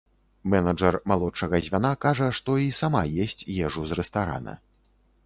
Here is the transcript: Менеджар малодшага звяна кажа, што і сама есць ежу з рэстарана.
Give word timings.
Менеджар 0.53 0.95
малодшага 1.11 1.59
звяна 1.67 1.91
кажа, 2.05 2.29
што 2.39 2.55
і 2.63 2.71
сама 2.79 3.03
есць 3.27 3.47
ежу 3.69 3.81
з 3.93 3.99
рэстарана. 4.01 4.57